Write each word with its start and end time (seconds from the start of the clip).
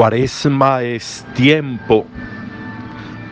Cuaresma 0.00 0.82
es 0.82 1.26
tiempo 1.34 2.06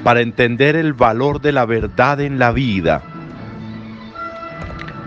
para 0.04 0.20
entender 0.20 0.76
el 0.76 0.92
valor 0.92 1.40
de 1.40 1.50
la 1.50 1.64
verdad 1.64 2.20
en 2.20 2.38
la 2.38 2.52
vida. 2.52 3.00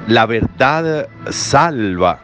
La 0.08 0.26
verdad 0.26 1.08
salva. 1.30 2.20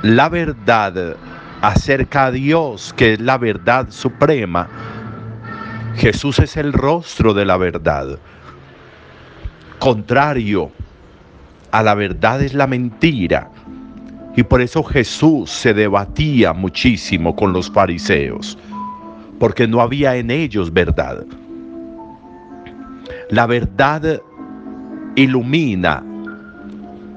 La 0.00 0.30
verdad 0.30 1.14
acerca 1.60 2.24
a 2.24 2.30
Dios, 2.30 2.94
que 2.96 3.12
es 3.12 3.20
la 3.20 3.36
verdad 3.36 3.90
suprema. 3.90 4.66
Jesús 5.96 6.38
es 6.38 6.56
el 6.56 6.72
rostro 6.72 7.34
de 7.34 7.44
la 7.44 7.58
verdad. 7.58 8.18
Contrario 9.78 10.72
a 11.70 11.82
la 11.82 11.94
verdad 11.94 12.40
es 12.40 12.54
la 12.54 12.66
mentira. 12.66 13.50
Y 14.36 14.42
por 14.42 14.60
eso 14.60 14.84
Jesús 14.84 15.50
se 15.50 15.72
debatía 15.72 16.52
muchísimo 16.52 17.34
con 17.34 17.54
los 17.54 17.70
fariseos, 17.70 18.58
porque 19.38 19.66
no 19.66 19.80
había 19.80 20.14
en 20.16 20.30
ellos 20.30 20.72
verdad. 20.72 21.24
La 23.30 23.46
verdad 23.46 24.20
ilumina, 25.14 26.04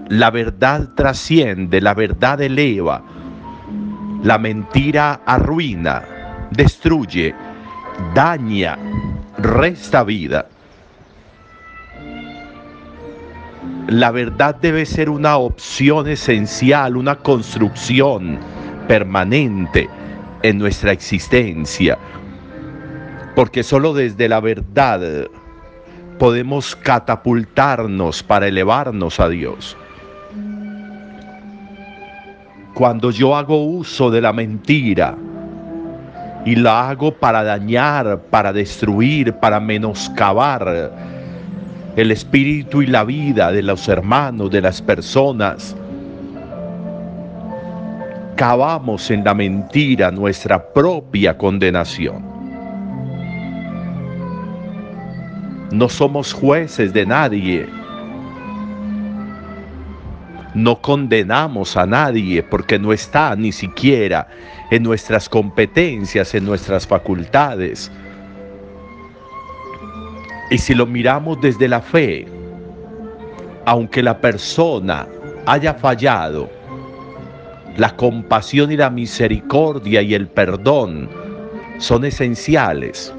la 0.07 0.31
verdad 0.31 0.89
trasciende, 0.95 1.81
la 1.81 1.93
verdad 1.93 2.41
eleva, 2.41 3.03
la 4.23 4.37
mentira 4.37 5.21
arruina, 5.25 6.03
destruye, 6.51 7.35
daña, 8.15 8.77
resta 9.37 10.05
vida. 10.05 10.47
La 13.89 14.11
verdad 14.11 14.53
debe 14.53 14.85
ser 14.85 15.09
una 15.09 15.37
opción 15.37 16.07
esencial, 16.07 16.95
una 16.95 17.15
construcción 17.15 18.37
permanente 18.87 19.89
en 20.43 20.59
nuestra 20.59 20.91
existencia. 20.91 21.97
Porque 23.35 23.63
solo 23.63 23.95
desde 23.95 24.29
la 24.29 24.41
verdad 24.41 25.27
podemos 26.19 26.75
catapultarnos 26.75 28.21
para 28.21 28.47
elevarnos 28.47 29.19
a 29.19 29.27
Dios. 29.27 29.75
Cuando 32.75 33.09
yo 33.09 33.35
hago 33.35 33.65
uso 33.65 34.11
de 34.11 34.21
la 34.21 34.33
mentira 34.33 35.17
y 36.45 36.55
la 36.55 36.89
hago 36.89 37.15
para 37.15 37.41
dañar, 37.41 38.21
para 38.29 38.53
destruir, 38.53 39.33
para 39.33 39.59
menoscabar, 39.59 40.91
el 41.99 42.11
espíritu 42.11 42.81
y 42.81 42.87
la 42.87 43.03
vida 43.03 43.51
de 43.51 43.61
los 43.61 43.89
hermanos, 43.89 44.49
de 44.51 44.61
las 44.61 44.81
personas. 44.81 45.75
Cavamos 48.37 49.11
en 49.11 49.25
la 49.25 49.33
mentira 49.33 50.09
nuestra 50.09 50.71
propia 50.71 51.37
condenación. 51.37 52.23
No 55.73 55.89
somos 55.89 56.31
jueces 56.31 56.93
de 56.93 57.05
nadie. 57.05 57.67
No 60.55 60.81
condenamos 60.81 61.75
a 61.75 61.85
nadie 61.85 62.41
porque 62.43 62.79
no 62.79 62.93
está 62.93 63.35
ni 63.35 63.51
siquiera 63.51 64.25
en 64.71 64.83
nuestras 64.83 65.27
competencias, 65.27 66.33
en 66.33 66.45
nuestras 66.45 66.87
facultades 66.87 67.91
y 70.49 70.57
si 70.57 70.73
lo 70.73 70.85
miramos 70.85 71.39
desde 71.41 71.67
la 71.67 71.81
fe, 71.81 72.25
aunque 73.65 74.01
la 74.01 74.19
persona 74.19 75.07
haya 75.45 75.73
fallado, 75.75 76.49
la 77.77 77.95
compasión 77.95 78.71
y 78.71 78.77
la 78.77 78.89
misericordia 78.89 80.01
y 80.01 80.13
el 80.13 80.27
perdón 80.27 81.09
son 81.77 82.03
esenciales. 82.03 83.13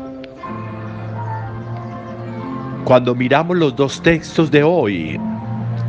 Cuando 2.85 3.15
miramos 3.15 3.57
los 3.57 3.77
dos 3.77 4.03
textos 4.03 4.51
de 4.51 4.65
hoy, 4.65 5.21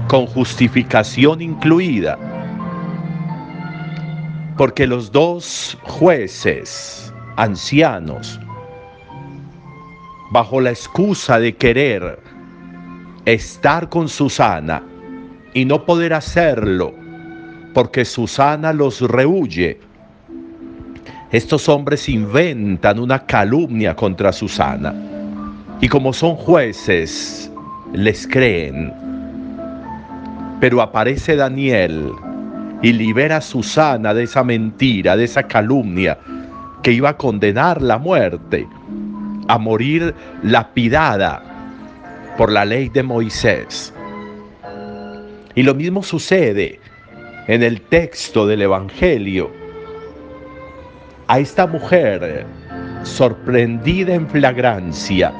con 0.08 0.28
justificación 0.28 1.42
incluida, 1.42 2.18
porque 4.58 4.86
los 4.86 5.12
dos 5.12 5.76
jueces 5.84 7.12
ancianos 7.38 8.40
bajo 10.32 10.62
la 10.62 10.70
excusa 10.70 11.40
de 11.40 11.56
querer 11.56 12.20
estar 13.26 13.90
con 13.90 14.08
Susana 14.08 14.82
y 15.54 15.66
no 15.66 15.86
poder 15.86 16.14
hacerlo 16.14 16.94
porque 17.74 18.06
Susana 18.06 18.74
los 18.74 19.02
rehuye, 19.02 19.80
estos 21.32 21.70
hombres 21.70 22.10
inventan 22.10 23.00
una 23.00 23.26
calumnia 23.26 23.96
contra 23.96 24.32
Susana 24.32 24.94
y 25.82 25.88
como 25.88 26.14
son 26.14 26.36
jueces, 26.36 27.52
les 27.94 28.26
creen. 28.28 28.94
Pero 30.60 30.82
aparece 30.82 31.36
Daniel 31.36 32.12
y 32.82 32.94
libera 32.94 33.38
a 33.38 33.42
Susana 33.42 34.14
de 34.14 34.24
esa 34.24 34.44
mentira, 34.44 35.18
de 35.18 35.26
esa 35.26 35.44
calumnia 35.44 36.18
que 36.84 36.92
iba 36.92 37.10
a 37.10 37.18
condenar 37.18 37.82
la 37.82 37.98
muerte 37.98 38.68
a 39.48 39.58
morir 39.58 40.14
lapidada 40.44 41.44
por 42.38 42.52
la 42.52 42.66
ley 42.66 42.90
de 42.90 43.04
Moisés. 43.04 43.94
Y 45.56 45.64
lo 45.64 45.76
mismo 45.76 46.04
sucede 46.04 46.80
en 47.48 47.64
el 47.64 47.82
texto 47.82 48.48
del 48.48 48.62
Evangelio. 48.62 49.52
A 51.28 51.40
esta 51.40 51.68
mujer 51.68 52.46
sorprendida 53.04 54.14
en 54.14 54.28
flagrancia 54.28 55.34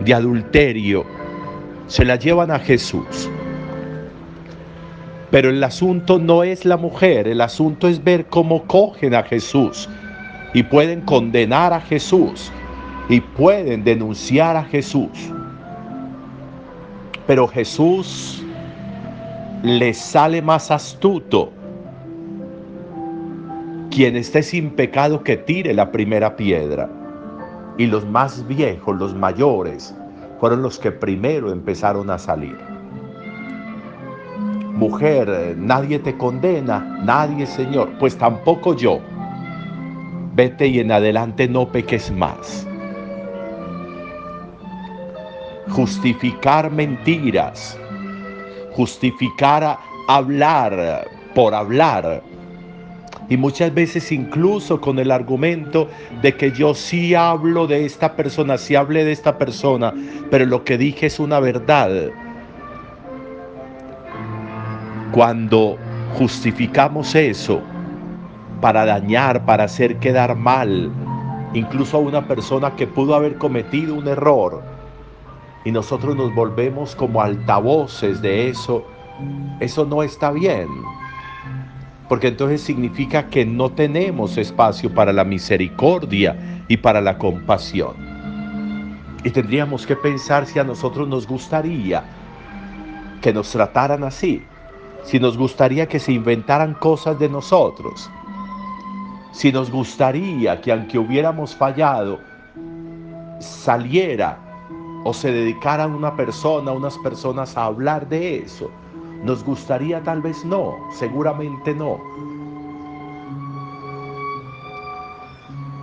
de 0.00 0.14
adulterio, 0.14 1.04
se 1.86 2.04
la 2.04 2.16
llevan 2.16 2.50
a 2.50 2.58
Jesús. 2.58 3.30
Pero 5.30 5.50
el 5.50 5.62
asunto 5.64 6.18
no 6.18 6.44
es 6.44 6.64
la 6.64 6.76
mujer, 6.76 7.26
el 7.26 7.40
asunto 7.40 7.88
es 7.88 8.02
ver 8.02 8.26
cómo 8.26 8.66
cogen 8.66 9.14
a 9.14 9.22
Jesús 9.22 9.88
y 10.54 10.62
pueden 10.62 11.00
condenar 11.00 11.72
a 11.72 11.80
Jesús 11.80 12.52
y 13.08 13.20
pueden 13.20 13.84
denunciar 13.84 14.56
a 14.56 14.64
Jesús. 14.64 15.32
Pero 17.26 17.48
Jesús 17.48 18.44
les 19.62 19.98
sale 19.98 20.42
más 20.42 20.70
astuto. 20.70 21.52
Quien 23.90 24.16
esté 24.16 24.42
sin 24.42 24.70
pecado 24.70 25.22
que 25.22 25.36
tire 25.36 25.74
la 25.74 25.92
primera 25.92 26.36
piedra. 26.36 26.88
Y 27.78 27.86
los 27.86 28.06
más 28.06 28.46
viejos, 28.46 28.96
los 28.96 29.14
mayores, 29.14 29.94
fueron 30.40 30.62
los 30.62 30.78
que 30.78 30.90
primero 30.90 31.52
empezaron 31.52 32.10
a 32.10 32.18
salir. 32.18 32.56
Mujer, 34.72 35.54
nadie 35.58 35.98
te 35.98 36.16
condena, 36.16 37.00
nadie 37.04 37.46
Señor, 37.46 37.90
pues 37.98 38.16
tampoco 38.16 38.74
yo. 38.74 39.00
Vete 40.34 40.66
y 40.66 40.80
en 40.80 40.90
adelante 40.90 41.46
no 41.46 41.70
peques 41.70 42.10
más 42.10 42.66
justificar 45.68 46.70
mentiras, 46.70 47.78
justificar 48.72 49.78
hablar 50.08 51.08
por 51.34 51.54
hablar. 51.54 52.22
Y 53.28 53.36
muchas 53.36 53.72
veces 53.72 54.12
incluso 54.12 54.80
con 54.80 54.98
el 54.98 55.10
argumento 55.10 55.88
de 56.20 56.36
que 56.36 56.52
yo 56.52 56.74
sí 56.74 57.14
hablo 57.14 57.66
de 57.66 57.86
esta 57.86 58.14
persona, 58.14 58.58
sí 58.58 58.74
hablé 58.74 59.04
de 59.04 59.12
esta 59.12 59.38
persona, 59.38 59.94
pero 60.30 60.44
lo 60.44 60.64
que 60.64 60.76
dije 60.76 61.06
es 61.06 61.18
una 61.18 61.40
verdad. 61.40 62.10
Cuando 65.12 65.78
justificamos 66.18 67.14
eso 67.14 67.62
para 68.60 68.84
dañar, 68.84 69.44
para 69.44 69.64
hacer 69.64 69.98
quedar 69.98 70.36
mal, 70.36 70.90
incluso 71.54 71.96
a 71.96 72.00
una 72.00 72.26
persona 72.26 72.74
que 72.76 72.86
pudo 72.86 73.14
haber 73.14 73.36
cometido 73.36 73.94
un 73.94 74.08
error, 74.08 74.62
y 75.64 75.70
nosotros 75.70 76.16
nos 76.16 76.34
volvemos 76.34 76.94
como 76.96 77.22
altavoces 77.22 78.20
de 78.20 78.48
eso, 78.48 78.84
eso 79.60 79.84
no 79.84 80.02
está 80.02 80.30
bien. 80.30 80.68
Porque 82.08 82.28
entonces 82.28 82.60
significa 82.60 83.28
que 83.28 83.46
no 83.46 83.70
tenemos 83.70 84.36
espacio 84.36 84.92
para 84.92 85.12
la 85.12 85.24
misericordia 85.24 86.36
y 86.68 86.76
para 86.76 87.00
la 87.00 87.16
compasión. 87.16 87.94
Y 89.24 89.30
tendríamos 89.30 89.86
que 89.86 89.94
pensar 89.94 90.46
si 90.46 90.58
a 90.58 90.64
nosotros 90.64 91.08
nos 91.08 91.26
gustaría 91.26 92.02
que 93.20 93.32
nos 93.32 93.50
trataran 93.52 94.02
así, 94.02 94.42
si 95.04 95.20
nos 95.20 95.38
gustaría 95.38 95.86
que 95.86 96.00
se 96.00 96.12
inventaran 96.12 96.74
cosas 96.74 97.18
de 97.20 97.28
nosotros, 97.28 98.10
si 99.30 99.52
nos 99.52 99.70
gustaría 99.70 100.60
que 100.60 100.72
aunque 100.72 100.98
hubiéramos 100.98 101.54
fallado, 101.54 102.18
saliera 103.38 104.51
o 105.04 105.12
se 105.12 105.32
dedicaran 105.32 105.94
una 105.94 106.16
persona, 106.16 106.72
unas 106.72 106.96
personas 106.98 107.56
a 107.56 107.64
hablar 107.64 108.08
de 108.08 108.38
eso. 108.38 108.70
Nos 109.22 109.44
gustaría 109.44 110.02
tal 110.02 110.20
vez 110.22 110.44
no, 110.44 110.76
seguramente 110.92 111.74
no. 111.74 111.98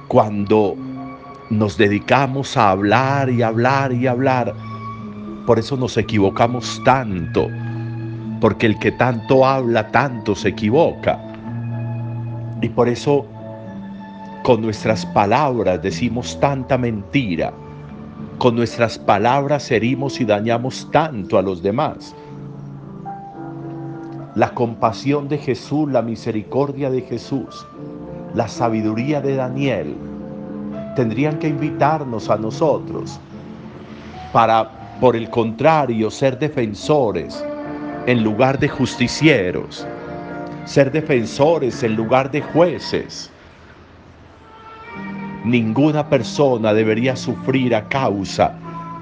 cuando 0.10 0.76
nos 1.52 1.78
dedicamos 1.78 2.58
a 2.58 2.72
hablar 2.72 3.30
y 3.30 3.42
hablar 3.42 3.94
y 3.94 4.08
hablar. 4.08 4.54
Por 5.46 5.58
eso 5.58 5.78
nos 5.78 5.96
equivocamos 5.98 6.82
tanto, 6.84 7.48
porque 8.42 8.66
el 8.66 8.78
que 8.80 8.92
tanto 8.92 9.46
habla, 9.46 9.90
tanto 9.92 10.36
se 10.36 10.50
equivoca. 10.50 11.18
Y 12.62 12.70
por 12.70 12.90
eso 12.90 13.26
con 14.44 14.62
nuestras 14.62 15.06
palabras 15.06 15.82
decimos 15.82 16.38
tanta 16.40 16.78
mentira. 16.78 17.54
Con 18.40 18.56
nuestras 18.56 18.98
palabras 18.98 19.70
herimos 19.70 20.22
y 20.22 20.26
dañamos 20.26 20.88
tanto 20.92 21.38
a 21.38 21.42
los 21.42 21.62
demás. 21.62 22.16
La 24.34 24.54
compasión 24.54 25.28
de 25.28 25.38
Jesús, 25.38 25.92
la 25.92 26.02
misericordia 26.02 26.90
de 26.90 27.02
Jesús, 27.02 27.68
la 28.34 28.48
sabiduría 28.48 29.20
de 29.20 29.36
Daniel, 29.36 29.94
tendrían 30.96 31.38
que 31.38 31.50
invitarnos 31.50 32.30
a 32.30 32.38
nosotros 32.38 33.20
para, 34.32 34.96
por 35.02 35.18
el 35.18 35.30
contrario, 35.30 36.10
ser 36.10 36.40
defensores 36.40 37.44
en 38.06 38.24
lugar 38.24 38.58
de 38.58 38.70
justicieros, 38.70 39.86
ser 40.64 40.94
defensores 40.94 41.84
en 41.84 41.98
lugar 41.98 42.32
de 42.32 42.42
jueces 42.42 43.30
Ninguna 45.46 46.10
persona 46.10 46.74
debería 46.74 47.16
sufrir 47.16 47.74
a 47.74 47.88
causa 47.88 48.54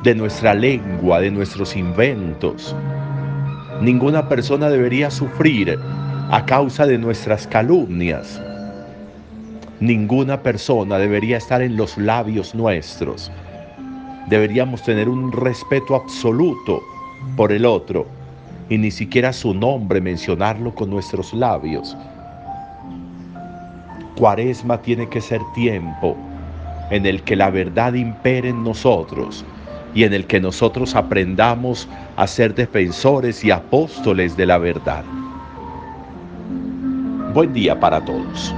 de 0.04 0.14
nuestra 0.14 0.54
lengua, 0.54 1.20
de 1.20 1.32
nuestros 1.32 1.76
inventos. 1.76 2.76
Ninguna 3.82 4.30
persona 4.30 4.70
debería 4.70 5.10
sufrir 5.10 5.80
a 6.30 6.46
causa 6.46 6.86
de 6.86 7.00
nuestras 7.00 7.48
calumnias. 7.48 8.40
Ninguna 9.80 10.42
persona 10.44 11.00
debería 11.00 11.38
estar 11.38 11.64
en 11.64 11.76
los 11.76 11.98
labios 11.98 12.54
nuestros. 12.54 13.32
Deberíamos 14.30 14.84
tener 14.84 15.10
un 15.10 15.32
respeto 15.32 15.96
absoluto 15.96 16.82
por 17.36 17.52
el 17.52 17.66
otro 17.66 18.06
y 18.70 18.78
ni 18.78 18.92
siquiera 18.92 19.34
su 19.34 19.56
nombre 19.56 20.02
mencionarlo 20.02 20.76
con 20.76 20.92
nuestros 20.92 21.34
labios. 21.34 21.98
Cuaresma 24.18 24.82
tiene 24.82 25.08
que 25.08 25.22
ser 25.22 25.42
tiempo 25.54 26.18
en 26.90 27.06
el 27.06 27.22
que 27.22 27.36
la 27.36 27.52
verdad 27.52 27.94
impere 27.94 28.50
en 28.50 28.64
nosotros 28.64 29.46
y 29.94 30.04
en 30.04 30.14
el 30.14 30.26
que 30.26 30.40
nosotros 30.40 30.96
aprendamos 30.96 31.88
a 32.16 32.26
ser 32.26 32.56
defensores 32.56 33.44
y 33.44 33.52
apóstoles 33.52 34.36
de 34.36 34.46
la 34.48 34.58
verdad. 34.58 35.04
Buen 37.34 37.54
día 37.54 37.80
para 37.80 38.04
todos. 38.04 38.54